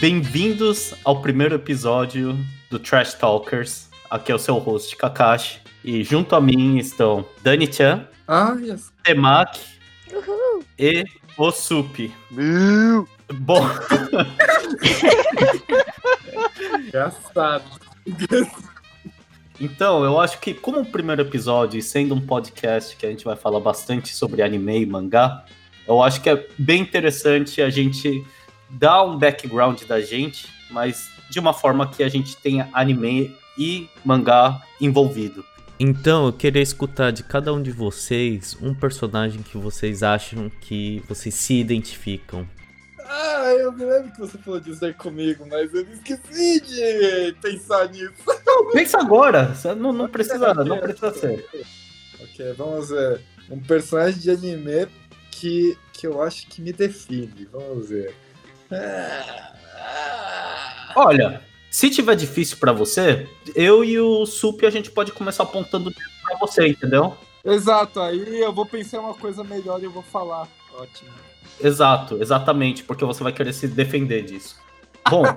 [0.00, 2.34] Bem-vindos ao primeiro episódio
[2.70, 3.88] do Trash Talkers.
[4.08, 5.60] Aqui é o seu host, Kakashi.
[5.84, 8.92] E junto a mim estão Dani Chan, Ah, yes.
[9.02, 9.60] Temak
[10.12, 10.64] Uhul.
[10.78, 11.04] e
[11.36, 12.10] o Sup.
[12.30, 13.08] Meu!
[13.32, 13.64] Bom,
[16.86, 17.64] Engraçado.
[19.60, 23.24] então eu acho que como o primeiro episódio, e sendo um podcast que a gente
[23.24, 25.44] vai falar bastante sobre anime e mangá,
[25.86, 28.24] eu acho que é bem interessante a gente
[28.70, 33.88] dar um background da gente, mas de uma forma que a gente tenha anime e
[34.04, 35.44] mangá envolvido.
[35.78, 41.02] Então, eu queria escutar de cada um de vocês um personagem que vocês acham que
[41.08, 42.46] vocês se identificam.
[42.98, 47.88] Ah, eu me lembro que você falou disso aí comigo, mas eu esqueci de pensar
[47.88, 48.12] nisso.
[48.72, 51.48] Pensa agora, você não, não precisa, não precisa ser.
[52.22, 53.22] Ok, vamos ver.
[53.50, 54.86] Um personagem de anime
[55.30, 57.48] que, que eu acho que me define.
[57.50, 58.14] Vamos ver.
[60.96, 65.92] Olha, se tiver difícil pra você, eu e o Sup a gente pode começar apontando
[66.22, 67.16] pra você, entendeu?
[67.44, 70.48] Exato, aí eu vou pensar uma coisa melhor e eu vou falar.
[70.74, 71.10] Ótimo.
[71.62, 74.58] Exato, exatamente, porque você vai querer se defender disso.
[75.08, 75.24] Bom.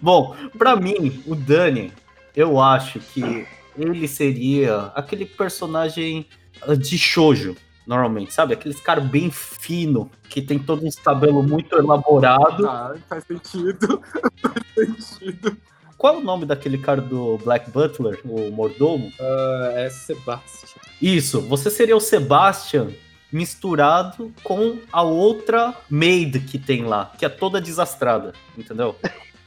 [0.00, 1.92] Bom, pra mim, o Dani,
[2.34, 6.26] eu acho que ele seria aquele personagem
[6.62, 7.56] ah, de shoujo,
[7.90, 8.54] normalmente, sabe?
[8.54, 12.64] Aqueles cara bem fino, que tem todo um cabelo muito elaborado.
[12.68, 14.00] Ah, faz sentido.
[14.74, 15.56] faz sentido.
[15.98, 19.12] Qual é o nome daquele cara do Black Butler, o mordomo?
[19.20, 20.80] Ah, é Sebastian.
[21.02, 22.90] Isso, você seria o Sebastian
[23.32, 28.94] misturado com a outra maid que tem lá, que é toda desastrada, entendeu?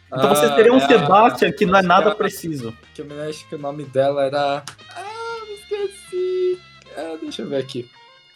[0.08, 2.77] Então você Ah, seria um é a- Sebastian que não é nada a- preciso.
[2.94, 4.64] Que eu me acho que o nome dela era.
[4.95, 6.59] Ah, me esqueci.
[6.95, 7.89] Ah, deixa eu ver aqui.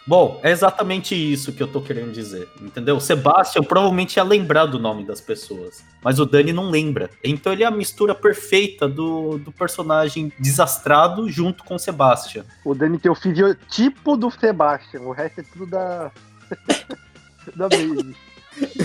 [0.07, 2.95] Bom, é exatamente isso que eu tô querendo dizer, entendeu?
[2.95, 7.09] O Sebastian provavelmente ia lembrar do nome das pessoas, mas o Dani não lembra.
[7.21, 12.45] Então ele é a mistura perfeita do, do personagem desastrado junto com o Sebastian.
[12.63, 16.09] O Dani tem o fisiotipo do Sebastian, o resto é tudo da.
[17.53, 18.15] da Baby.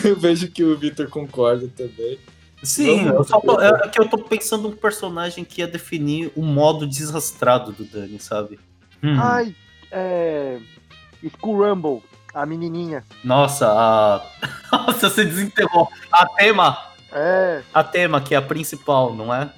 [0.04, 2.18] Eu vejo que o Victor concorda também.
[2.64, 6.42] Sim, eu só tô, é que eu tô pensando um personagem que ia definir o
[6.42, 8.58] modo desastrado do Dani, sabe?
[9.02, 9.54] Hum, Ai,
[9.90, 10.60] é.
[11.22, 12.02] Skull Rumble,
[12.34, 13.04] a menininha.
[13.24, 14.22] Nossa, a...
[14.72, 15.88] Nossa, você desenterrou.
[16.10, 16.76] A tema,
[17.12, 17.62] É.
[17.72, 19.50] a tema que é a principal, não é?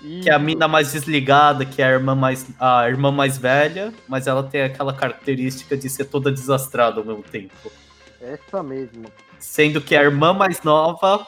[0.00, 0.44] Que é a isso.
[0.44, 4.62] mina mais desligada, que é a irmã mais, a irmã mais velha, mas ela tem
[4.62, 7.72] aquela característica de ser toda desastrada ao mesmo tempo.
[8.20, 9.04] Essa mesmo.
[9.40, 11.26] Sendo que a irmã mais nova,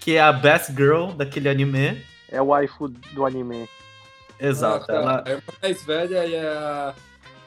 [0.00, 2.02] que é a best girl daquele anime.
[2.30, 3.68] É o waifu do anime.
[4.38, 4.92] Exato, Ah, tá.
[4.94, 6.94] ela A irmã mais velha e a.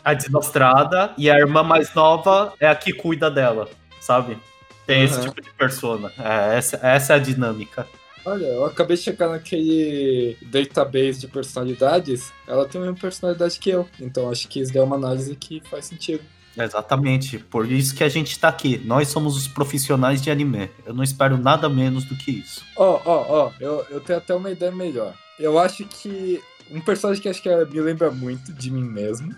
[0.10, 4.38] a desastrada e a irmã mais nova é a que cuida dela, sabe?
[4.86, 5.30] Tem esse Aham.
[5.30, 6.12] tipo de persona.
[6.18, 7.88] É, essa, essa é a dinâmica.
[8.26, 12.34] Olha, eu acabei de checar naquele database de personalidades.
[12.48, 13.88] Ela tem a mesma personalidade que eu.
[14.00, 16.24] Então acho que isso é uma análise que faz sentido.
[16.58, 18.82] Exatamente, por isso que a gente tá aqui.
[18.84, 20.70] Nós somos os profissionais de anime.
[20.86, 22.66] Eu não espero nada menos do que isso.
[22.76, 23.52] Ó, ó, ó,
[23.90, 25.14] eu tenho até uma ideia melhor.
[25.40, 26.42] Eu acho que
[26.72, 29.34] um personagem que acho que me lembra muito de mim mesmo.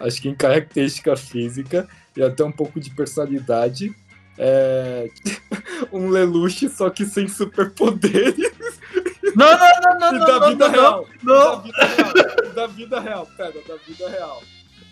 [0.00, 3.94] Acho que em característica física e até um pouco de personalidade.
[4.36, 5.08] É.
[5.92, 8.52] um Lelouch, só que sem superpoderes.
[9.34, 11.08] Não, não, não, e não, da não, vida não, real.
[11.22, 11.34] não.
[11.34, 12.54] Da vida real.
[12.54, 14.42] Da vida real, pera, da vida real.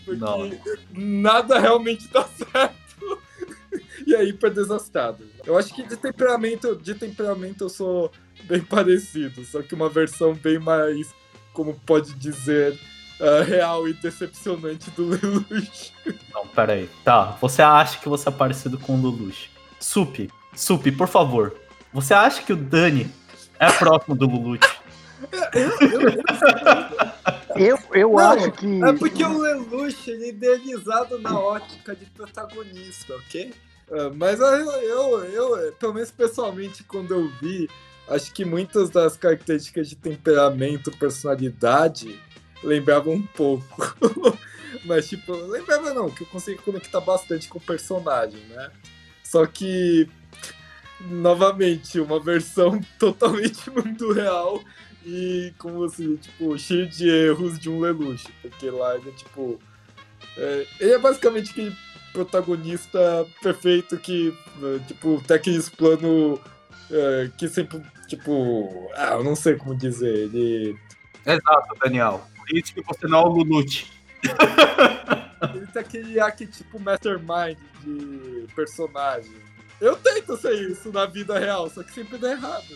[0.04, 0.50] Porque Não.
[0.92, 2.82] nada realmente dá certo.
[4.06, 5.24] E é hiper desastrado.
[5.46, 8.10] Eu acho que de temperamento, de temperamento eu sou
[8.44, 11.14] bem parecido, só que uma versão bem mais,
[11.54, 12.78] como pode dizer,
[13.40, 15.94] ah, real e decepcionante do Lelouch.
[16.34, 16.90] Não, pera aí.
[17.04, 19.50] Tá, você acha que você é parecido com o Lelouch.
[19.78, 21.54] Sup, Sup, por favor.
[21.92, 23.10] Você acha que o Dani
[23.58, 24.66] é próximo do Lelouch?
[27.54, 28.82] Eu, eu Não, acho que.
[28.82, 33.52] É porque o Lelouch ele é idealizado na ótica de protagonista, ok?
[33.90, 37.68] Ah, mas eu, eu, eu, pelo menos pessoalmente, quando eu vi,
[38.08, 42.18] acho que muitas das características de temperamento, personalidade,
[42.62, 43.93] lembravam um pouco.
[44.85, 48.70] mas, tipo, lembrava não, que eu consigo conectar bastante com o personagem, né?
[49.23, 50.09] Só que,
[51.00, 54.62] novamente, uma versão totalmente mundo real
[55.05, 59.59] e como assim, tipo, cheio de erros de um Lelouch, porque lá ele tipo.
[60.37, 61.76] é, ele é basicamente aquele
[62.12, 66.38] protagonista perfeito que, é, tipo, tem aqueles plano
[66.91, 68.91] é, que sempre, tipo.
[68.94, 70.76] Ah, eu não sei como dizer, ele.
[71.26, 72.25] Exato, Daniel.
[72.46, 73.90] Por isso que você não é o Lelouch.
[75.54, 79.32] Ele tem aquele arquetipo mastermind de personagem.
[79.80, 82.66] Eu tento ser isso na vida real, só que sempre dá errado.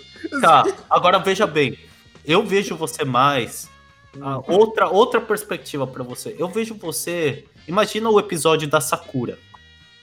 [0.40, 1.78] Tá, agora veja bem.
[2.24, 3.70] Eu vejo você mais.
[4.20, 6.34] ah, outra, outra perspectiva pra você.
[6.36, 7.44] Eu vejo você.
[7.68, 9.38] Imagina o episódio da Sakura.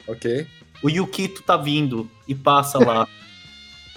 [0.08, 0.48] Ok.
[0.82, 3.08] O Yukito tá vindo e passa lá.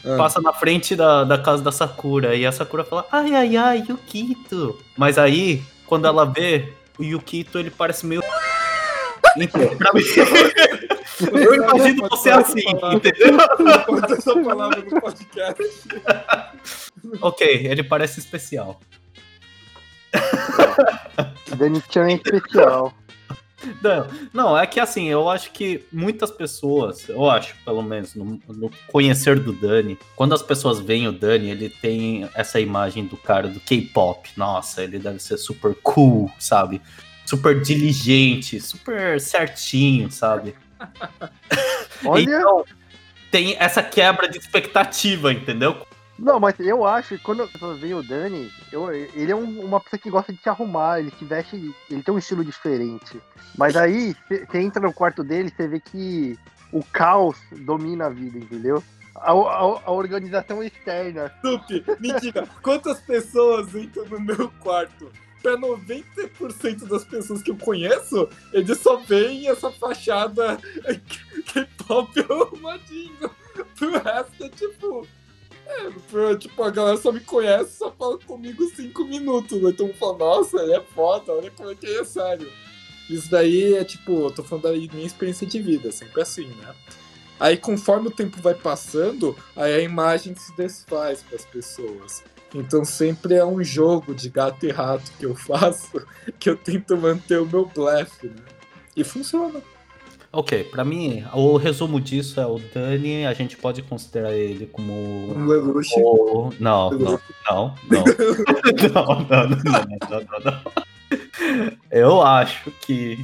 [0.07, 0.17] Ah.
[0.17, 2.37] Passa na frente da, da casa da Sakura.
[2.37, 4.79] E a Sakura fala: Ai, ai, ai, Yukito.
[4.97, 8.23] Mas aí, quando ela vê, o Yukito ele parece meio.
[9.39, 10.01] Então, pra mim,
[11.31, 12.63] eu imagino você assim,
[12.95, 13.37] entendeu?
[13.85, 15.63] Pode essa palavra no podcast.
[17.21, 18.81] Ok, ele parece especial.
[21.57, 22.93] Danny Chan é especial.
[23.83, 28.41] Não, não, é que assim, eu acho que muitas pessoas, eu acho, pelo menos, no,
[28.49, 33.17] no conhecer do Dani, quando as pessoas veem o Dani, ele tem essa imagem do
[33.17, 34.31] cara do K-pop.
[34.37, 36.81] Nossa, ele deve ser super cool, sabe?
[37.25, 40.55] Super diligente, super certinho, sabe?
[42.05, 42.65] Olha, Então,
[43.31, 45.87] tem essa quebra de expectativa, entendeu?
[46.19, 47.47] Não, mas eu acho que quando
[47.79, 51.13] vê o Dani, eu- ele é um- uma pessoa que gosta de se arrumar, ele
[51.19, 53.21] se veste, ele tem um estilo diferente.
[53.57, 56.39] Mas aí, você entra no quarto dele, você vê que
[56.73, 58.83] o caos domina a vida, entendeu?
[59.15, 61.31] A, a- a organização externa.
[61.43, 65.11] Tupi, me diga, quantas pessoas entram no meu quarto?
[65.43, 70.59] Pra 90% das pessoas que eu conheço, eles só veem essa fachada
[71.53, 73.31] K-pop arrumadinho.
[73.79, 75.07] Pro resto é tipo.
[75.67, 79.61] É, tipo, a galera só me conhece, só fala comigo cinco minutos.
[79.61, 79.71] né?
[79.71, 82.51] Então fala, nossa, ele é foda, olha como é que ele é sério.
[83.11, 86.75] Isso daí é tipo, eu tô falando da minha experiência de vida, sempre assim, né?
[87.39, 92.25] Aí conforme o tempo vai passando, aí a imagem se desfaz para as pessoas.
[92.55, 96.05] Então sempre é um jogo de gato e rato que eu faço,
[96.39, 98.45] que eu tento manter o meu blefe, né?
[98.97, 99.63] E funciona.
[100.33, 104.93] Ok, pra mim, o resumo disso é o Dani, a gente pode considerar ele como
[104.93, 105.89] Um Lelouch.
[105.97, 106.51] o...
[106.61, 107.21] Não, não,
[107.51, 108.05] não, não.
[108.93, 109.49] não, não, não,
[110.11, 111.73] não, não, não.
[111.91, 113.19] Eu acho que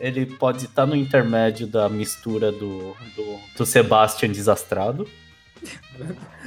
[0.00, 5.06] ele pode estar no intermédio da mistura do, do, do Sebastian desastrado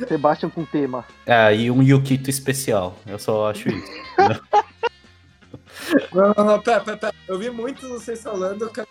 [0.07, 1.05] Sebastian com tema.
[1.25, 2.97] é, e um Yukito especial.
[3.05, 3.87] Eu só acho isso.
[6.13, 7.13] Não, não, não, pera, pera, pera.
[7.27, 8.87] Eu vi muitos vocês falando, eu quero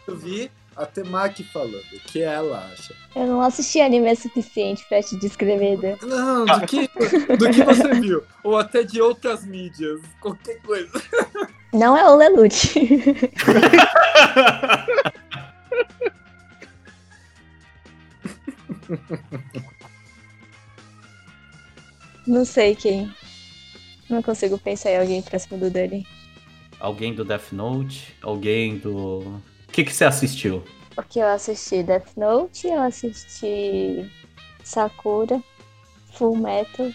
[0.73, 2.95] ouvir a Temaki falando, o que ela acha.
[3.15, 5.77] Eu não assisti anime suficiente pra te descrever.
[5.79, 5.97] Dan.
[6.03, 6.89] Não, do que,
[7.37, 8.23] do que você viu.
[8.43, 10.91] Ou até de outras mídias, qualquer coisa.
[11.73, 12.75] Não é o Lelouch.
[22.27, 23.11] não sei quem.
[24.11, 26.07] Não consigo pensar em alguém próximo do Dani.
[26.79, 28.15] Alguém do Death Note?
[28.21, 29.41] Alguém do.
[29.73, 30.63] O que, que você assistiu?
[30.95, 34.07] Porque eu assisti Death Note, eu assisti
[34.63, 35.43] Sakura,
[36.13, 36.91] Full Metal,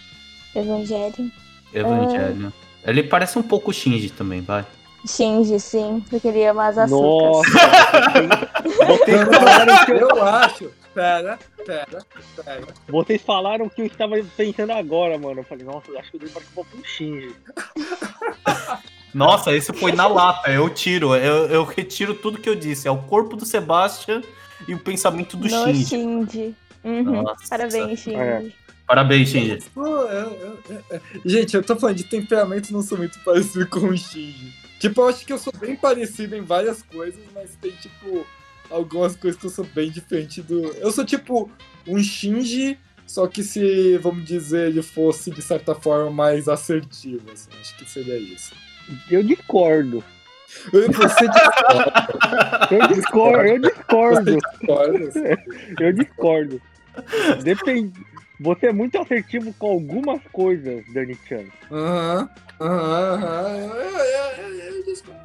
[0.55, 1.31] Evangelion,
[1.73, 2.53] Evangelho.
[2.85, 4.63] Ele parece um pouco Shinji também, vai.
[5.07, 7.51] Shinji, sim, porque ele ama as açúcares.
[7.51, 7.69] Nossa,
[8.85, 10.71] vocês, vocês falaram que eu, Eu acho.
[10.93, 12.05] Pera, pera,
[12.43, 12.67] pera.
[12.87, 15.39] vocês falaram que eu estava pensando agora, mano.
[15.39, 17.35] Eu falei, nossa, eu acho que eu dei para um pouco Shinji.
[19.13, 22.87] Nossa, esse foi na lata, eu tiro, eu, eu retiro tudo que eu disse.
[22.87, 24.21] É o corpo do Sebastian
[24.67, 25.85] e o pensamento do no Shinji.
[25.85, 26.55] Shinji.
[26.83, 27.23] Uhum.
[27.49, 28.15] Parabéns, Shinji.
[28.15, 28.45] É.
[28.85, 29.59] Parabéns, Shinji.
[29.73, 33.67] Pô, eu- eu- eu- eu- Gente, eu tô falando de temperamento, não sou muito parecido
[33.67, 34.53] com o Shinji.
[34.79, 38.25] Tipo, eu acho que eu sou bem parecido em várias coisas, mas tem, tipo,
[38.69, 40.67] algumas coisas que eu sou bem diferente do.
[40.73, 41.49] Eu sou, tipo,
[41.87, 47.49] um Shinji, só que se, vamos dizer, ele fosse, de certa forma, mais assertivo, assim.
[47.59, 48.53] Acho que seria isso.
[49.09, 50.03] Eu discordo.
[50.71, 50.87] Você
[51.27, 54.37] discorda, Eu discordo, eu discordo.
[54.37, 55.43] discorda.
[55.79, 56.61] Eu discordo.
[57.43, 57.93] Depende.
[58.39, 61.45] Você é muito assertivo com algumas coisas, Dani Chan.
[61.71, 62.29] Aham,
[62.61, 63.71] aham.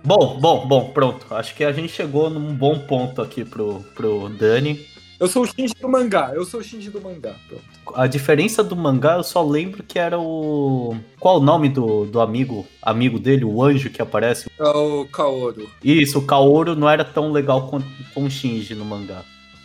[0.04, 1.26] Bom, bom, bom, pronto.
[1.34, 4.86] Acho que a gente chegou num bom ponto aqui pro, pro Dani.
[5.22, 7.36] Eu sou o Shinji do mangá, eu sou o Shinji do mangá.
[7.46, 7.62] Pronto.
[7.94, 10.96] A diferença do mangá, eu só lembro que era o.
[11.20, 12.66] Qual o nome do, do amigo?
[12.82, 14.50] Amigo dele, o anjo que aparece?
[14.58, 15.70] É o Kaoru.
[15.84, 19.22] Isso, o Kaoru não era tão legal quanto com o Shinji no mangá.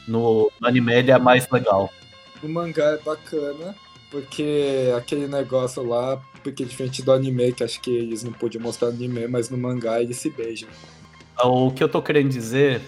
[0.07, 1.89] No, no anime ele é mais legal.
[2.43, 3.75] O mangá é bacana,
[4.11, 8.89] porque aquele negócio lá, porque diferente do anime, que acho que eles não podiam mostrar
[8.89, 10.69] anime, mas no mangá eles se beijam.
[11.43, 12.79] O que eu tô querendo dizer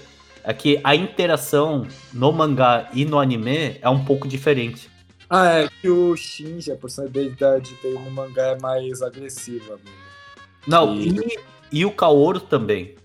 [0.44, 4.90] é que a interação no mangá e no anime é um pouco diferente.
[5.30, 9.80] Ah, é que o Shinji, a personalidade dele no mangá é mais agressiva.
[10.66, 11.40] Não, E- e,
[11.72, 12.96] e o Kaoru também.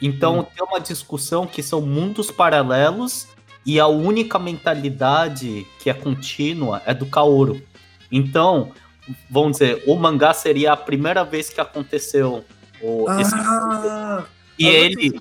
[0.00, 0.44] Então Hum.
[0.44, 3.26] tem uma discussão que são mundos paralelos
[3.64, 7.60] e a única mentalidade que é contínua é do Kaoru.
[8.12, 8.72] Então,
[9.28, 12.44] vamos dizer, o mangá seria a primeira vez que aconteceu
[12.80, 14.24] o, esse Ah,
[14.58, 15.20] e mas ele.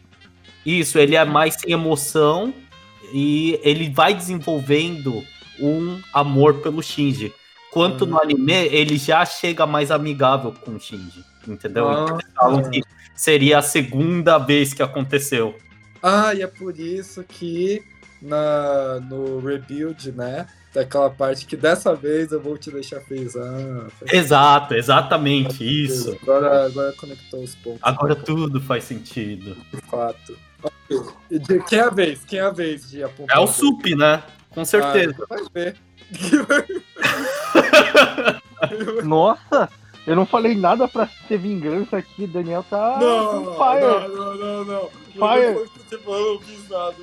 [0.66, 2.54] Isso, ele é mais sem emoção
[3.14, 5.24] e ele vai desenvolvendo
[5.60, 7.34] um amor pelo Shinji.
[7.72, 8.10] Quanto Hum.
[8.10, 11.24] no anime, ele já chega mais amigável com o Shinji.
[11.48, 11.88] Entendeu?
[11.88, 12.04] Ah.
[12.06, 12.82] Então, falam que
[13.16, 15.56] seria a segunda vez que aconteceu.
[16.02, 17.84] Ah, e é por isso que
[18.22, 20.48] na, no Rebuild, né?
[20.74, 23.36] Tem aquela parte que dessa vez eu vou te deixar feliz.
[23.36, 26.18] Ah, Exato, exatamente isso.
[26.22, 27.80] Agora, agora conectou os pontos.
[27.82, 29.56] Agora tudo faz sentido.
[29.74, 30.38] De fato.
[31.30, 32.24] De- Quem é a vez?
[32.26, 33.38] Quem é a vez de apontar?
[33.38, 33.48] É o?
[33.48, 34.24] Sup, né?
[34.52, 35.26] Com certeza.
[35.30, 35.78] Ah, vai ver.
[39.04, 39.70] Nossa,
[40.06, 42.28] eu não falei nada pra ter vingança aqui.
[42.28, 43.82] Daniel tá Não, fire.
[43.82, 44.90] não, não, não, não.
[45.12, 45.70] Fire.
[45.90, 46.96] Você falou, eu não fiz nada.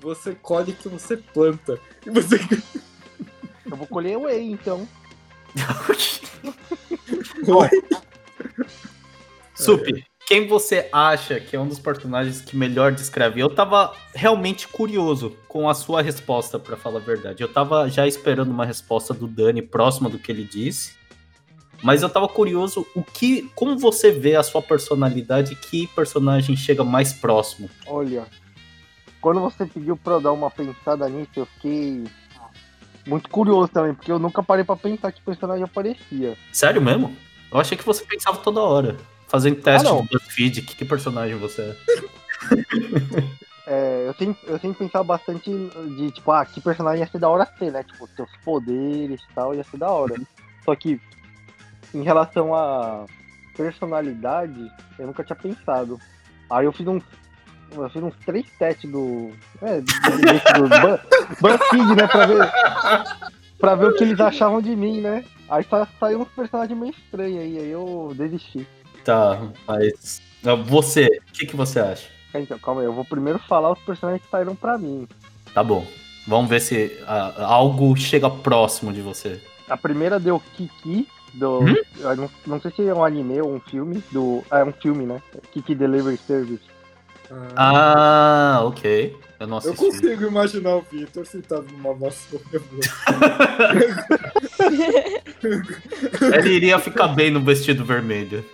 [0.00, 1.78] Você colhe que você planta.
[2.04, 2.36] E você.
[3.68, 4.86] Eu vou colher o Whey, então.
[9.54, 13.40] Sup, quem você acha que é um dos personagens que melhor descreve?
[13.40, 17.44] Eu tava realmente curioso com a sua resposta, pra falar a verdade.
[17.44, 20.96] Eu tava já esperando uma resposta do Dani próxima do que ele disse.
[21.80, 26.82] Mas eu tava curioso o que, como você vê a sua personalidade, que personagem chega
[26.82, 27.70] mais próximo?
[27.86, 28.26] Olha,
[29.20, 32.02] quando você pediu pra eu dar uma pensada nisso, eu fiquei
[33.06, 36.36] muito curioso também, porque eu nunca parei pra pensar que personagem aparecia.
[36.50, 37.14] Sério mesmo?
[37.52, 38.96] Eu achei que você pensava toda hora,
[39.28, 41.76] fazendo teste Ah, de BuzzFeed, que, que personagem você é?
[43.68, 47.18] É, eu tenho, eu tenho que pensar bastante de, tipo, ah, que personagem ia ser
[47.18, 47.82] da hora ter, né?
[47.82, 50.14] Tipo, seus poderes e tal, ia ser da hora.
[50.64, 51.00] Só que,
[51.92, 53.06] em relação a
[53.56, 55.98] personalidade, eu nunca tinha pensado.
[56.48, 57.02] Aí eu fiz uns,
[57.72, 60.70] eu fiz uns três testes do, é, do, do
[61.42, 62.52] BuzzFeed, né, pra ver,
[63.58, 65.24] pra ver o que eles achavam de mim, né?
[65.48, 68.64] Aí sa- saiu uns personagens meio estranhos aí, aí eu desisti.
[69.06, 70.20] Tá, mas.
[70.44, 72.08] ah, Você, o que, que você acha?
[72.34, 75.06] Então, calma aí, eu vou primeiro falar os personagens que saíram pra mim.
[75.54, 75.86] Tá bom.
[76.26, 79.40] Vamos ver se ah, algo chega próximo de você.
[79.68, 81.60] A primeira deu Kiki, do.
[81.60, 81.74] Hum?
[82.00, 84.02] eu Não, não sei se é um anime ou um filme.
[84.10, 85.22] Do, é um filme, né?
[85.52, 86.64] Kiki Delivery Service.
[87.56, 89.16] Ah, ok.
[89.38, 92.44] Eu não Eu consigo imaginar o Victor sentado numa vassoura.
[96.38, 98.44] Ele iria ficar bem no vestido vermelho.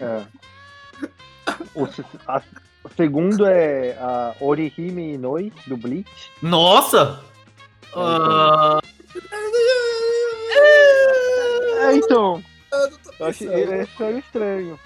[0.00, 0.26] É.
[1.74, 1.84] O,
[2.28, 2.42] a-
[2.84, 6.30] o segundo é a Orihime Inoi, do Bleach.
[6.42, 7.22] Nossa!
[7.94, 8.80] Ah,
[11.80, 12.42] É, então.
[12.72, 14.80] Ah, não tô Eu achei, esse saiu estranho.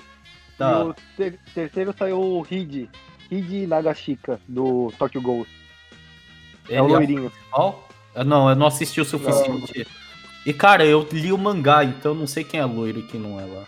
[0.54, 0.85] E tá.
[0.85, 2.90] o ter- terceiro saiu o Hide.
[3.30, 5.46] Hide Nagashika, do Tokyo Ghoul.
[6.68, 7.32] Ele É o loirinho.
[7.54, 9.87] Ah, Não, eu não assisti o suficiente.
[10.44, 13.20] E, cara, eu li o mangá, então eu não sei quem é loiro e quem
[13.20, 13.64] não é lá.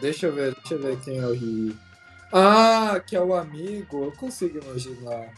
[0.00, 1.76] Deixa eu ver, deixa eu ver quem é o Ri.
[2.32, 4.04] Ah, que é o amigo.
[4.04, 5.32] Eu consigo imaginar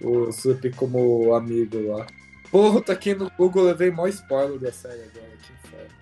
[0.00, 2.06] o Sup como amigo lá.
[2.50, 5.32] Porra, tá aqui no Google, eu levei mó spoiler da série agora.
[5.42, 5.94] Que inferno.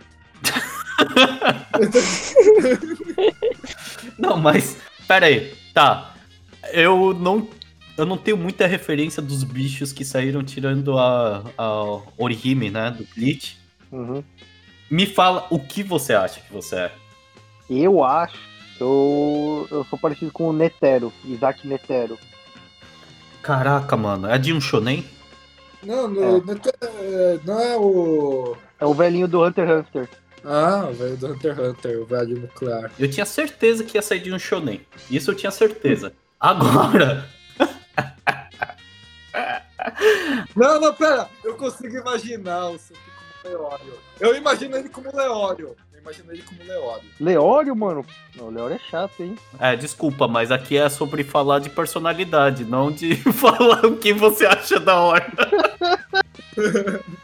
[4.19, 4.77] Não, mas.
[5.07, 5.55] Pera aí.
[5.73, 6.15] Tá.
[6.73, 7.49] Eu não.
[7.97, 12.91] Eu não tenho muita referência dos bichos que saíram tirando a, a Orihime, né?
[12.91, 13.59] Do Bleach.
[13.91, 14.25] Uhum.
[14.91, 16.93] Me fala o que você acha que você é.
[17.71, 18.37] Eu acho
[18.77, 22.19] que eu, eu sou parecido com o Netero, Isaac Netero.
[23.43, 24.29] Caraca, mano.
[24.29, 25.05] É de um shonen?
[25.83, 28.57] Não, no, não é- não é o.
[28.79, 30.09] É o velhinho do Hunter x Hunter.
[30.45, 32.91] Ah, o velho do Hunter x Hunter, o velho nuclear.
[32.99, 34.81] Eu tinha certeza que ia sair de um shonen.
[35.11, 36.13] Isso eu tinha certeza.
[36.39, 37.29] Agora.
[40.55, 41.29] Não, não, pera.
[41.43, 42.97] Eu consigo imaginar o Sup
[43.43, 43.99] como Leório.
[44.21, 45.75] Eu imagino ele como Leório.
[46.03, 47.09] Imagino ele como Leório.
[47.21, 48.05] Leório, mano.
[48.35, 49.39] Não, o Leório é chato, hein?
[49.59, 54.45] É, desculpa, mas aqui é sobre falar de personalidade, não de falar o que você
[54.45, 55.33] acha da hora.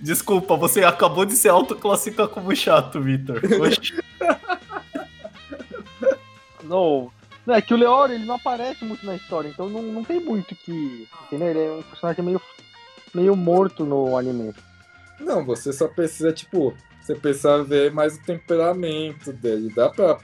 [0.00, 3.40] Desculpa, você acabou de se autoclassificar como chato, Vitor.
[6.62, 7.10] Não,
[7.46, 10.18] não, é que o Leório ele não aparece muito na história, então não, não tem
[10.18, 11.06] muito que.
[11.26, 11.48] Entendeu?
[11.48, 12.40] Ele é um personagem meio,
[13.14, 14.54] meio morto no anime.
[15.20, 16.74] Não, você só precisa, tipo,
[17.04, 19.70] você precisa ver mais o temperamento dele.
[19.76, 20.18] Dá pra,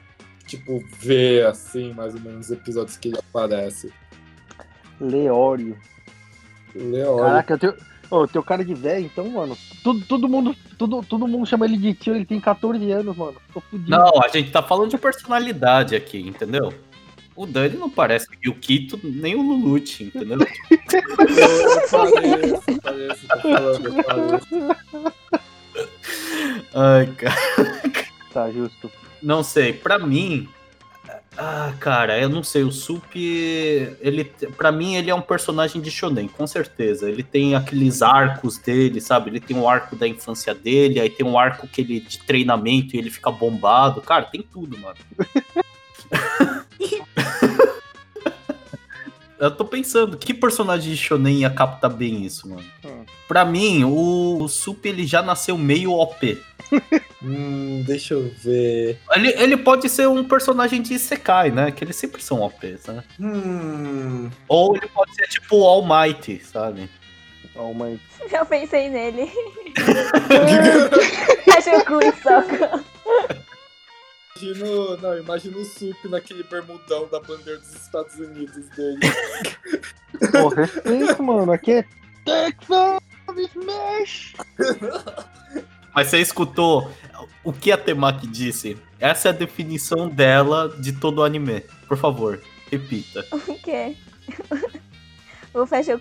[0.47, 3.93] tipo, ver, assim, mais ou menos os episódios que ele aparece.
[4.99, 5.77] Leório.
[6.75, 7.25] Leório.
[7.25, 7.75] Caraca, eu tenho.
[8.11, 9.57] Ô, teu cara de velho, então, mano.
[9.85, 13.37] Todo, todo, mundo, todo, todo mundo chama ele de tio, ele tem 14 anos, mano.
[13.53, 13.91] Tô fudido.
[13.91, 16.73] Não, a gente tá falando de personalidade aqui, entendeu?
[17.37, 20.39] O Dani não parece o Kito nem o Lulute, entendeu?
[20.93, 25.50] Eu pareço, pareço, tô falando, eu pareço.
[26.75, 27.35] Ai, cara.
[28.33, 28.91] Tá, justo.
[29.23, 30.49] Não sei, pra mim.
[31.37, 32.62] Ah, cara, eu não sei.
[32.62, 34.25] O Sup, ele,
[34.57, 37.09] para mim, ele é um personagem de shonen, com certeza.
[37.09, 39.31] Ele tem aqueles arcos dele, sabe?
[39.31, 42.95] Ele tem o arco da infância dele, aí tem um arco que ele de treinamento
[42.95, 44.00] e ele fica bombado.
[44.00, 44.97] Cara, tem tudo, mano.
[49.41, 52.65] Eu tô pensando, que personagem de shonen ia captar bem isso, mano?
[52.85, 53.05] Hum.
[53.27, 56.41] Pra mim, o, o Sup ele já nasceu meio OP.
[57.23, 58.99] Hum, deixa eu ver.
[59.15, 61.71] Ele, ele pode ser um personagem de Isekai, né?
[61.71, 63.05] Que eles sempre são OPs, né?
[63.21, 64.31] Hum.
[64.49, 66.89] Ou ele pode ser tipo o All Might, sabe?
[67.55, 67.91] Ó, uma...
[68.33, 69.31] Eu pensei nele.
[71.55, 72.83] Acho o cu soca.
[74.43, 78.99] Imagino, não, imagino o Sup naquele bermudão da bandeira dos Estados Unidos dele.
[80.33, 81.53] Pô, respeito, mano.
[81.53, 81.85] Aqui é
[82.25, 83.01] Texas
[83.37, 84.35] Smash!
[85.95, 86.91] Mas você escutou
[87.45, 88.79] o que a Temaki disse?
[88.99, 91.63] Essa é a definição dela de todo o anime.
[91.87, 93.27] Por favor, repita.
[93.47, 93.97] O quê?
[95.53, 96.01] O fecha o?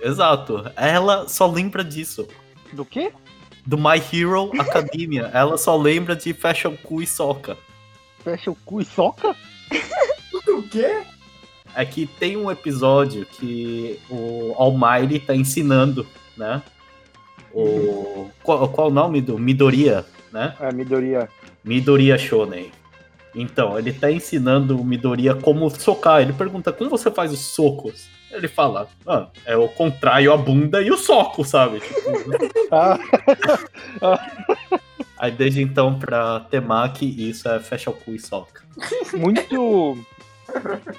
[0.00, 0.70] Exato.
[0.76, 2.28] Ela só lembra disso.
[2.72, 3.12] Do quê?
[3.66, 5.30] Do My Hero Academia.
[5.34, 7.56] Ela só lembra de Fashion Ku e Soca.
[8.22, 9.34] Fecha o cu e soca?
[10.48, 11.02] o quê?
[11.74, 16.62] É que tem um episódio que o Almighty tá ensinando, né?
[17.52, 18.30] O.
[18.42, 20.54] Qual, qual o nome do Midoriya, né?
[20.60, 21.28] É, Midoriya.
[21.64, 22.70] Midoriya Shonen.
[23.34, 26.20] Então, ele tá ensinando o Midoriya como socar.
[26.20, 28.06] Ele pergunta como você faz os socos.
[28.32, 31.80] Ele fala, ah, é eu contraio a bunda e o soco, sabe?
[31.80, 32.00] Tipo,
[32.72, 32.98] Ah,
[35.18, 38.62] Aí desde então pra Temaki, isso é fecha o cu e soca.
[39.14, 39.96] muito.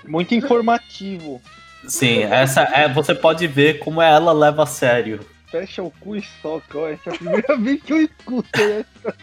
[0.07, 1.41] Muito informativo.
[1.87, 2.87] Sim, essa é.
[2.87, 5.19] Você pode ver como ela leva a sério.
[5.51, 6.77] Fecha o cu e soca.
[6.79, 9.15] Ó, essa é a primeira vez que eu escuto essa.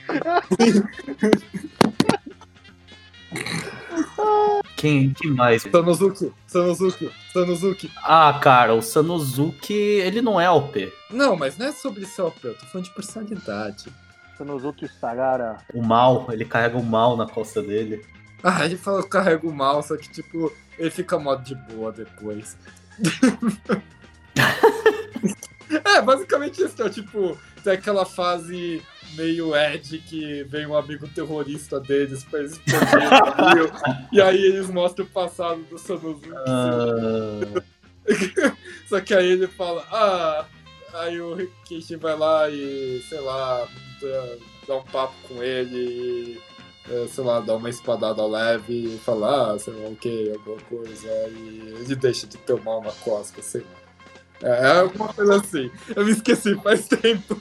[4.76, 5.62] Quem, quem mais?
[5.62, 7.92] Sanosuke, Sanosuke, Sanosuke.
[8.02, 10.92] Ah, cara, o Sanosuke, ele não é OP.
[11.10, 13.92] Não, mas não é sobre ser OP, eu tô falando de personalidade.
[14.38, 15.58] Sanosuke Sagara.
[15.74, 18.04] O mal, ele carrega o mal na costa dele.
[18.42, 21.92] Ah, ele fala que carrega o mal, só que tipo, ele fica modo de boa
[21.92, 22.56] depois.
[25.84, 28.82] é, basicamente isso, é tipo, tem aquela fase
[29.14, 33.72] meio Ed que vem um amigo terrorista deles pra eles explodir o navio,
[34.12, 36.30] e aí eles mostram o passado do Sanosuke.
[36.46, 37.62] Ah,
[38.88, 40.44] Só que aí ele fala, ah,
[40.94, 43.68] aí o Rikishi vai lá e, sei lá,
[44.66, 46.40] dá, um papo com ele e,
[46.90, 50.60] é, sei lá, dá uma espadada leve e fala, ah, sei lá o que, alguma
[50.62, 53.79] coisa, e ele deixa de mal na costa, sei lá.
[54.42, 55.70] É, é alguma coisa assim.
[55.94, 57.38] Eu me esqueci faz tempo.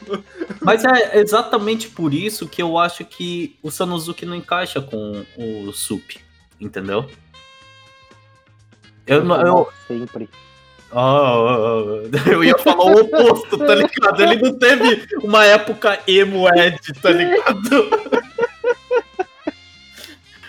[0.62, 5.71] mas é exatamente por isso que eu acho que o Sanosuke não encaixa com o
[5.71, 6.17] Sup,
[6.59, 7.09] entendeu?
[9.07, 10.29] Eu, não- eu, Sempre.
[10.91, 11.33] Ah,
[12.25, 14.21] eu ia falar o oposto, tá ligado?
[14.21, 17.89] Ele não teve uma época emo Ed, tá ligado?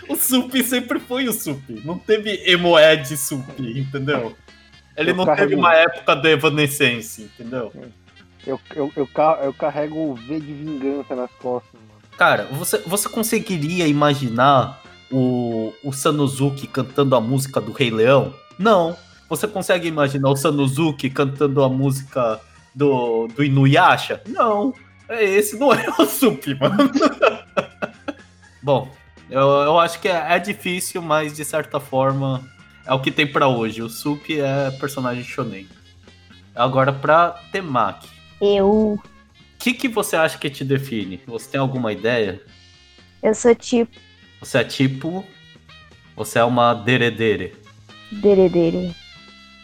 [0.08, 1.62] O Sup sempre foi o Sup.
[1.84, 4.34] Não teve emo Ed Sup, entendeu?
[5.00, 7.72] Ele Eu não carrego- teve uma época do Evanescence, entendeu?
[8.46, 12.00] Eu, eu, eu, ca- eu carrego o V de vingança nas costas, mano.
[12.16, 18.34] Cara, você, você conseguiria imaginar o, o Sanosuke cantando a música do Rei Leão?
[18.58, 18.96] Não.
[19.28, 22.40] Você consegue imaginar o Sanosuke cantando a música
[22.74, 24.20] do, do Inuyasha?
[24.28, 24.74] Não.
[25.08, 26.90] É esse não é o Sup, mano.
[28.62, 28.88] Bom,
[29.30, 32.42] eu, eu acho que é, é difícil, mas de certa forma
[32.86, 33.82] é o que tem pra hoje.
[33.82, 35.68] O Sup é personagem shonen.
[36.54, 38.08] Agora pra Temaki.
[38.40, 38.68] Eu.
[38.68, 39.02] O
[39.58, 41.20] que, que você acha que te define?
[41.26, 42.40] Você tem alguma ideia?
[43.22, 43.94] Eu sou tipo
[44.40, 45.24] Você é tipo.
[46.16, 47.54] Você é uma deredere.
[48.10, 48.94] deredere.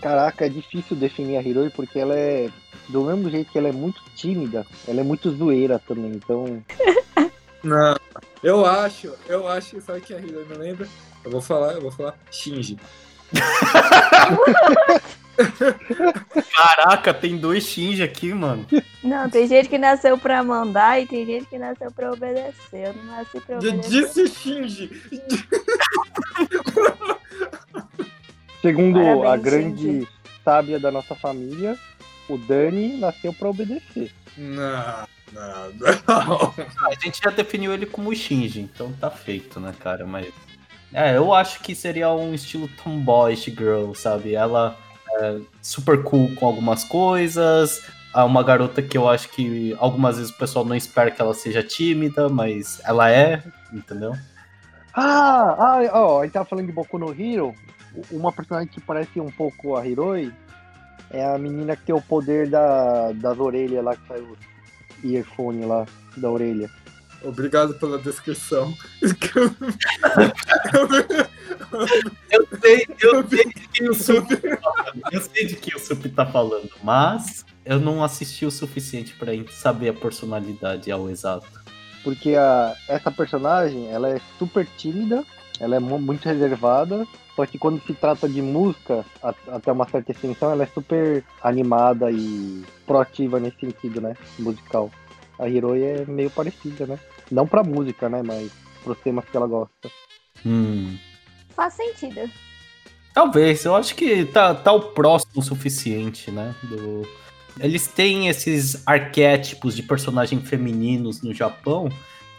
[0.03, 2.51] Caraca, é difícil definir a Hiroi porque ela é.
[2.89, 6.13] Do mesmo jeito que ela é muito tímida, ela é muito zoeira também.
[6.13, 6.63] Então.
[7.65, 7.97] Não.
[8.43, 10.87] Eu acho, eu acho, sabe que a Hiro me lembra?
[11.27, 12.79] Eu vou falar, eu vou falar Shinji.
[16.55, 18.65] Caraca, tem dois Shinji aqui, mano.
[19.03, 22.55] Não, tem gente que nasceu pra mandar e tem gente que nasceu pra obedecer.
[22.87, 23.91] Eu não nasci pra obedecer.
[23.91, 24.91] disse Shinji!
[28.63, 30.09] Segundo Parabéns, a grande gente.
[30.45, 31.77] sábia da nossa família,
[32.29, 34.13] o Dani nasceu pra obedecer.
[34.37, 35.73] Não, não,
[36.07, 36.55] não.
[36.89, 40.07] A gente já definiu ele como Shinji, então tá feito, né, cara?
[40.07, 40.33] Mas.
[40.93, 44.35] É, eu acho que seria um estilo tomboyish girl, sabe?
[44.35, 44.77] Ela
[45.21, 47.83] é super cool com algumas coisas.
[48.15, 51.35] É uma garota que eu acho que algumas vezes o pessoal não espera que ela
[51.35, 54.13] seja tímida, mas ela é, entendeu?
[54.95, 57.55] Ah, ah, ó, a gente tava falando de Boku no Hero.
[58.11, 60.33] Uma personagem que parece um pouco a Hiroi
[61.11, 64.37] é a menina que tem o poder da, das orelhas lá, que sai o
[65.05, 65.85] earphone lá
[66.17, 66.71] da orelha.
[67.23, 68.73] Obrigado pela descrição.
[72.31, 75.03] Eu sei, eu sei de quem o Sup tá falando.
[75.13, 79.33] Eu sei de quem o Sup tá falando, mas eu não assisti o suficiente pra
[79.51, 81.47] saber a personalidade ao exato.
[82.05, 85.25] Porque a, essa personagem, ela é super tímida,
[85.59, 89.05] ela é mu- muito reservada, só que quando se trata de música,
[89.49, 94.15] até uma certa extensão, ela é super animada e proativa nesse sentido, né?
[94.39, 94.91] Musical.
[95.39, 96.99] A Hiroi é meio parecida, né?
[97.31, 98.23] Não pra música, né?
[98.23, 98.51] Mas
[98.83, 99.91] pros temas que ela gosta.
[100.45, 100.97] Hum.
[101.51, 102.31] Faz sentido.
[103.13, 106.55] Talvez, eu acho que tá, tá o próximo o suficiente, né?
[106.63, 107.09] Do...
[107.59, 111.91] Eles têm esses arquétipos de personagens femininos no Japão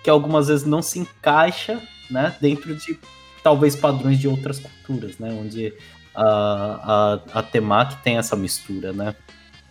[0.04, 2.36] que algumas vezes não se encaixa, né?
[2.40, 2.98] Dentro de
[3.44, 5.32] talvez padrões de outras culturas, né?
[5.34, 5.74] Onde
[6.14, 9.16] a, a, a Temaki tem essa mistura, né?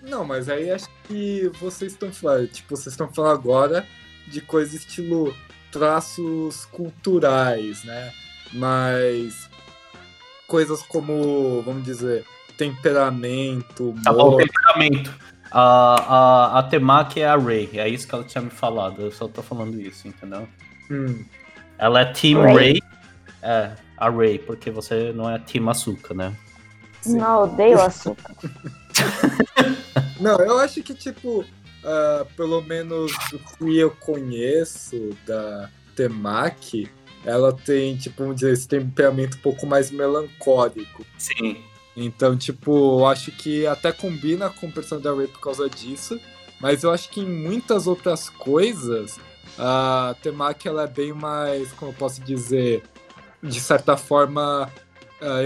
[0.07, 3.87] Não, mas aí acho que vocês estão falando, tipo, vocês estão falando agora
[4.29, 5.35] de coisa estilo
[5.71, 8.13] traços culturais, né?
[8.53, 9.51] Mas
[10.47, 12.25] coisas como, vamos dizer,
[12.57, 15.13] temperamento, Tá bom, temperamento.
[15.51, 19.11] A, a, a Temaki é a Ray, é isso que ela tinha me falado, eu
[19.11, 20.49] só tô falando isso, entendeu?
[20.91, 21.25] Hum,
[21.79, 22.55] Ela é Team Ray?
[22.55, 22.83] Ray.
[23.43, 26.33] É, a Ray, porque você não é Team Açúcar, né?
[27.01, 27.19] sim.
[27.19, 28.35] Não, odeio açúcar.
[30.21, 31.45] Não, eu acho que, tipo,
[31.85, 36.91] ah, pelo menos do que eu conheço da Temaki,
[37.25, 41.05] ela tem, tipo, vamos dizer, esse temperamento um pouco mais melancólico.
[41.17, 41.59] Sim.
[41.97, 46.21] Então, tipo, eu acho que até combina com o personagem da Ray por causa disso.
[46.61, 49.19] Mas eu acho que em muitas outras coisas,
[49.59, 52.83] a Temaki ela é bem mais, como eu posso dizer,
[53.43, 54.71] de certa forma
[55.21, 55.43] ah,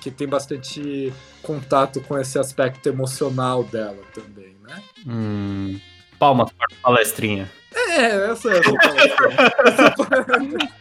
[0.00, 4.82] que tem bastante contato com esse aspecto emocional dela também, né?
[5.06, 5.80] Hum,
[6.18, 7.50] palmas para a palestrinha.
[7.74, 10.70] É, essa é a sua palestra.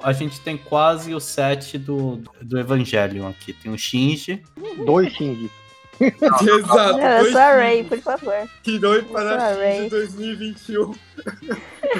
[0.00, 3.52] A gente tem quase o set do, do Evangelion aqui.
[3.52, 4.42] Tem o Shinji.
[4.84, 5.50] Dois Shinji.
[6.00, 6.98] Exato.
[6.98, 8.48] Não, eu dois sou a Ray, por favor.
[8.64, 9.88] Hiroi sou para a Shinji Ray.
[9.88, 10.94] 2021.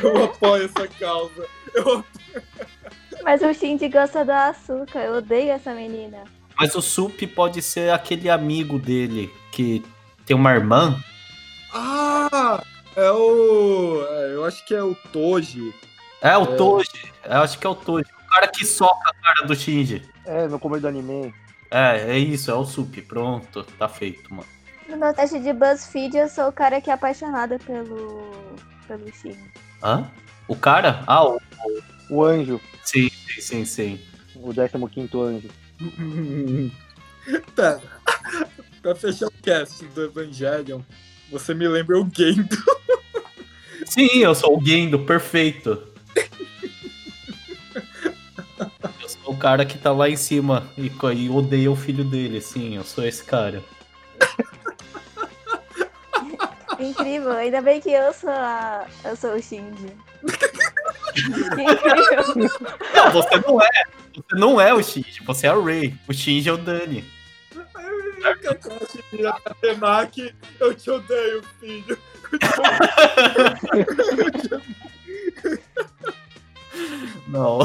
[0.03, 1.47] Eu apoio essa causa.
[1.75, 2.05] Eu
[3.23, 6.25] Mas o Shinji gosta do açúcar, eu odeio essa menina.
[6.59, 9.85] Mas o Sup pode ser aquele amigo dele que
[10.27, 10.99] tem uma irmã.
[11.73, 12.63] Ah!
[12.97, 14.05] É o.
[14.11, 15.73] é, eu acho que é o Toji.
[16.21, 16.57] É, o É.
[16.57, 17.13] Toji.
[17.25, 18.07] Eu acho que é o Toji.
[18.27, 20.03] O cara que soca a cara do Shinji.
[20.27, 21.33] É, no começo do anime.
[21.71, 22.97] É, é isso, é o Sup.
[23.03, 24.49] Pronto, tá feito, mano.
[24.89, 28.33] No meu teste de BuzzFeed, eu sou o cara que é apaixonado pelo,
[28.89, 29.39] pelo Shinji.
[29.83, 30.11] Hã?
[30.49, 31.05] O cara?
[31.07, 31.37] Ah, o...
[31.37, 31.41] O
[32.25, 32.61] anjo.
[32.85, 34.01] sim, sim, sim, sim.
[34.35, 35.49] O 15 anjo.
[37.55, 37.81] Pera.
[38.83, 40.81] Pra fechar o cast do Evangelion,
[41.31, 42.57] você me lembra o Gendo.
[43.87, 45.83] Sim, eu sou o Gendo, perfeito.
[49.01, 52.41] Eu sou o cara que tá lá em cima e, e odeia o filho dele,
[52.41, 53.63] sim, eu sou esse cara.
[56.79, 59.97] Incrível, ainda bem que eu sou a, eu sou o Shinji.
[61.19, 62.51] Incrível.
[62.95, 63.85] Não, você não é.
[64.15, 65.95] Você não é o Shinji, você é a Ray.
[66.09, 67.05] O Shinji é o Dani.
[68.43, 71.99] Kakashi vira pra Temaki, eu te odeio, filho.
[77.29, 77.59] Não.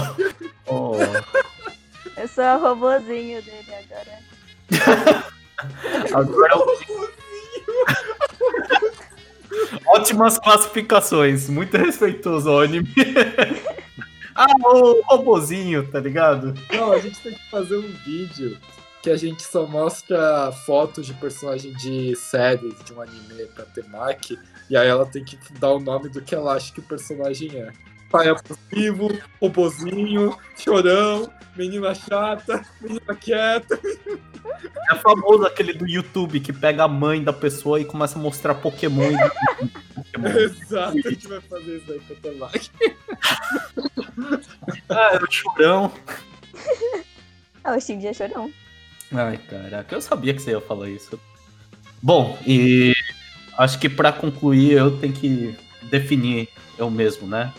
[0.68, 0.96] Oh.
[2.16, 4.20] Eu sou o robozinho dele agora.
[6.14, 6.80] Agora eu...
[9.88, 12.90] Ótimas classificações, muito respeitoso ao anime.
[14.36, 16.54] ah, o robozinho, tá ligado?
[16.72, 18.58] Não, a gente tem que fazer um vídeo
[19.02, 24.40] que a gente só mostra fotos de personagem de séries, de um anime pra Temaki,
[24.70, 27.52] e aí ela tem que dar o nome do que ela acha que o personagem
[27.54, 27.74] é.
[28.14, 29.10] Pai abusivo,
[29.42, 33.80] robozinho, chorão, menina chata, menina quieta.
[34.92, 38.54] É famoso aquele do YouTube que pega a mãe da pessoa e começa a mostrar
[38.54, 39.02] Pokémon.
[39.10, 39.18] e-
[39.96, 40.28] Pokémon.
[40.38, 42.70] Exato, a gente vai fazer isso aí pra Temaki.
[44.90, 45.92] Ah, era o chorão.
[47.64, 48.52] Ah, o Shinji é chorão.
[49.12, 51.20] Ai, caraca, eu sabia que você ia falar isso.
[52.02, 52.94] Bom, e
[53.58, 56.48] acho que pra concluir eu tenho que definir
[56.78, 57.52] eu mesmo, né?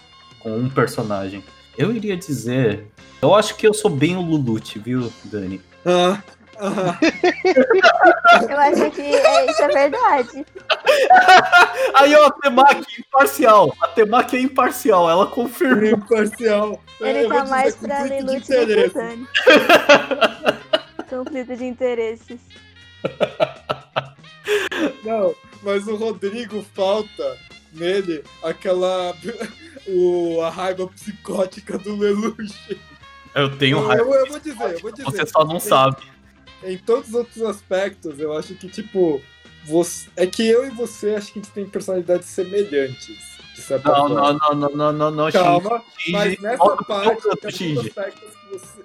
[0.45, 1.43] Com um personagem.
[1.77, 2.87] Eu iria dizer.
[3.21, 5.61] Eu acho que eu sou bem o Lulute, viu, Dani?
[5.85, 6.23] Ah,
[6.59, 6.99] ah,
[8.49, 10.47] Eu acho que é, isso é verdade.
[11.95, 13.75] Aí, ó, a Temaki imparcial.
[13.81, 15.99] A Temaki é imparcial, ela confirmou.
[15.99, 16.81] imparcial.
[17.01, 18.89] Ele Eu vou tá mais pra Leilute do que.
[18.91, 19.29] Dani.
[21.09, 22.41] Conflito de interesses.
[25.05, 27.37] Não, mas o Rodrigo falta
[27.73, 29.15] nele aquela.
[29.87, 32.79] O, a raiva psicótica do Lelouch.
[33.35, 34.03] Eu tenho Eu, raiva.
[34.05, 35.05] eu vou dizer, eu vou dizer.
[35.05, 35.97] Você só não Em- sabe.
[36.63, 39.21] Em todos os outros aspectos, eu acho que, tipo,
[39.67, 43.35] você, é que eu e você acho que a gente tem personalidades semelhantes.
[43.85, 46.13] Não, não, não, não, não, não, não, Calma, Shinji.
[46.13, 47.77] mas nessa Volta parte, tem Shinji.
[47.77, 48.85] alguns aspectos que você.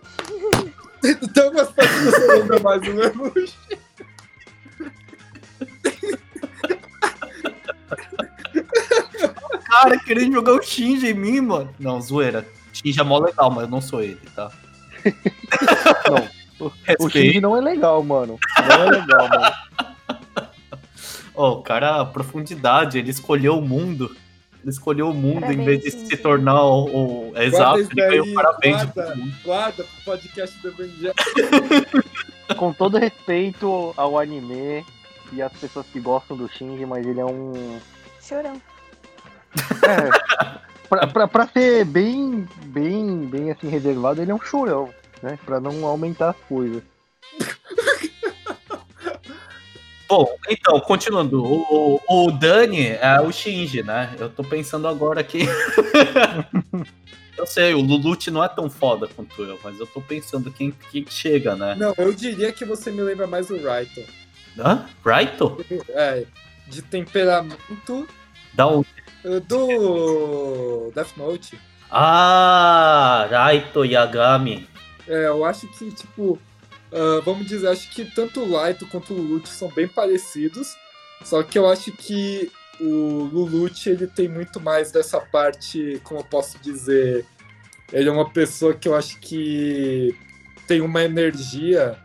[1.33, 3.53] Tem alguns aspectos que você lembra mais do Lelouch.
[9.69, 11.69] Cara, querendo jogar o Shinji em mim, mano.
[11.79, 12.45] Não, zoeira.
[12.73, 14.51] Shinji é mó legal, mas eu não sou ele, tá?
[16.59, 17.09] O Respeito.
[17.11, 18.37] Shinji não é legal, mano.
[18.67, 19.53] Não é legal, mano.
[21.33, 24.13] Ó, o cara, a profundidade, ele escolheu o mundo.
[24.61, 27.29] Ele escolheu o mundo em Parabéns, vez de se tornar o.
[27.29, 28.75] o- é Exato, ele ganhou parabéns.
[28.83, 29.15] guarda.
[29.45, 31.13] Guarda pro podcast do Evangelho.
[32.57, 34.83] Com todo respeito ao anime
[35.31, 37.79] e às pessoas que gostam do Shinji, mas ele é um.
[38.21, 38.61] Chorão.
[39.55, 44.89] É, pra, pra, pra ser bem, bem, bem assim reservado, ele é um chorão,
[45.21, 45.37] né?
[45.45, 46.83] Pra não aumentar as coisas.
[50.07, 51.43] Bom, então, continuando.
[51.43, 54.15] O, o, o Dani é o Shinji, né?
[54.17, 55.41] Eu tô pensando agora aqui.
[57.37, 60.73] eu sei, o Lulute não é tão foda quanto eu, mas eu tô pensando quem,
[60.91, 61.75] quem chega, né?
[61.75, 64.03] Não, eu diria que você me lembra mais do Raito.
[64.57, 64.89] Hã?
[65.05, 65.63] Raito?
[65.89, 66.25] É,
[66.67, 68.07] de temperamento
[68.53, 68.83] Dá um.
[69.47, 71.59] Do Death Note.
[71.91, 74.67] Ah, Raito Yagami.
[75.07, 76.39] É, eu acho que, tipo,
[76.91, 80.75] ah, vamos dizer, acho que tanto o Laito quanto o Lulute são bem parecidos.
[81.23, 86.23] Só que eu acho que o Lulute, ele tem muito mais dessa parte, como eu
[86.23, 87.25] posso dizer,
[87.91, 90.15] ele é uma pessoa que eu acho que
[90.65, 91.97] tem uma energia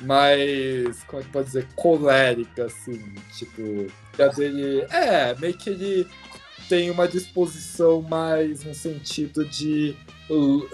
[0.00, 3.02] mais, como é que pode dizer, colérica, assim,
[3.36, 3.86] tipo,
[4.18, 6.08] a dele, é, meio que ele
[6.68, 9.94] tem uma disposição mais no sentido de,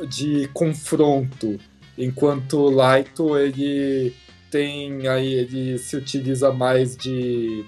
[0.08, 1.58] de confronto,
[1.96, 4.14] enquanto o Laito, ele
[4.50, 7.64] tem aí, ele se utiliza mais de,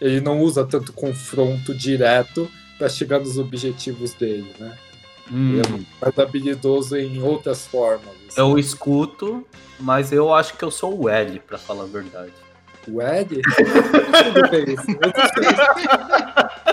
[0.00, 4.76] ele não usa tanto confronto direto para chegar nos objetivos dele, né?
[5.32, 8.14] Hum, Ele é mais habilidoso em outras formas.
[8.28, 8.40] assim.
[8.40, 9.44] eu escuto,
[9.80, 12.32] mas eu acho que eu sou o L, pra falar a verdade.
[12.88, 13.40] O Ed?
[13.40, 14.86] Eu isso.
[14.90, 16.65] Eu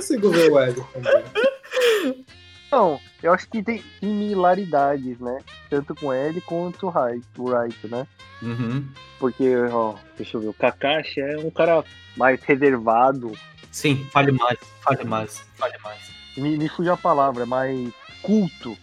[0.00, 2.24] consigo ver o Ed também.
[2.72, 5.38] Não, eu acho que tem similaridades, né?
[5.68, 8.06] Tanto com ele quanto o Raito, o Raito, né?
[8.42, 8.86] Uhum.
[9.18, 11.84] Porque, ó, deixa eu ver, o Kakashi é um cara
[12.16, 13.32] mais reservado,
[13.70, 15.98] Sim, fale mais, fale mais, fale mais.
[16.36, 17.88] me, me fugiu a palavra, mais
[18.22, 18.76] culto.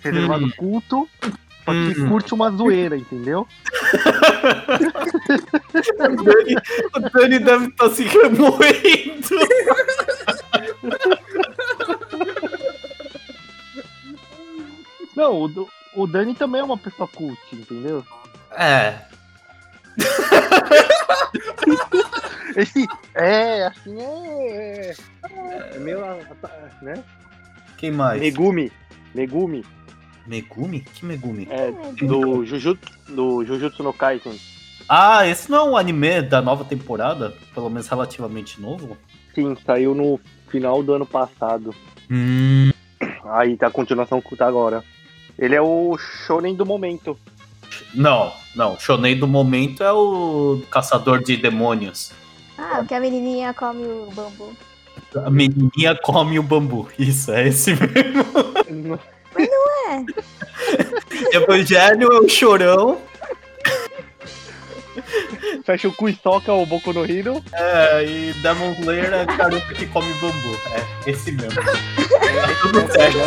[0.00, 0.50] Reservado Hum.
[0.56, 1.08] culto,
[1.64, 2.08] só que Hum.
[2.08, 3.46] curte uma zoeira, entendeu?
[6.00, 6.56] O Dani,
[6.94, 9.28] o Dani deve estar se remoendo.
[15.16, 18.04] Não, o, o Dani também é uma pessoa cult, entendeu?
[18.56, 18.98] É,
[22.56, 22.86] Esse.
[23.14, 24.94] É, assim é.
[25.74, 26.00] É meio.
[26.80, 27.02] né?
[27.76, 28.20] quem mais?
[28.20, 28.72] Megumi.
[29.14, 29.64] Megumi.
[30.26, 30.80] Megumi?
[30.80, 31.46] Que Megumi?
[31.50, 31.70] É,
[32.04, 34.38] do Jujutsu, do Jujutsu no Kaisen.
[34.88, 37.34] Ah, esse não é um anime da nova temporada?
[37.54, 38.96] Pelo menos relativamente novo?
[39.34, 41.74] Sim, saiu no final do ano passado.
[42.10, 42.70] Hum,
[43.24, 44.84] Aí tá a continuação que tá agora.
[45.38, 47.16] Ele é o shonen do momento.
[47.94, 48.78] não, não.
[48.78, 52.12] Shonen do momento é o caçador de demônios.
[52.58, 54.52] Ah, porque a menininha come o bambu.
[55.24, 56.88] A menininha come o bambu.
[56.98, 58.98] Isso, é esse mesmo.
[59.92, 63.00] É, Evangelho é o chorão.
[65.64, 67.42] Fecha o cu e soca o Boku no Hero.
[67.52, 70.56] É, e Demon Slayer é a garota que come bambu.
[70.72, 71.54] É, esse mesmo.
[71.54, 71.72] Tá
[72.62, 73.18] tudo certo.